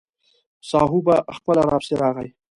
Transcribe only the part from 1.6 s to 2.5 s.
راپسې راغی.